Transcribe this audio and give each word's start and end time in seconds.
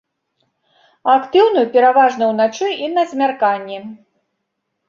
Актыўны 1.15 1.61
пераважна 1.77 2.31
ўначы 2.31 2.67
і 2.87 2.91
на 2.97 3.05
змярканні. 3.13 3.79